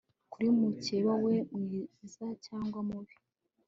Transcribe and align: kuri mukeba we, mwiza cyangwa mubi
kuri 0.31 0.47
mukeba 0.57 1.13
we, 1.23 1.35
mwiza 1.59 2.25
cyangwa 2.45 2.79
mubi 2.87 3.15